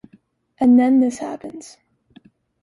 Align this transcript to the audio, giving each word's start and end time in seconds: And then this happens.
And 0.59 0.79
then 0.79 0.99
this 0.99 1.19
happens. 1.19 1.77